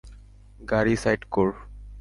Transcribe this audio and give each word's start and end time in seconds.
গাড়ি 0.71 0.95
side 1.03 1.21
core. 1.33 1.49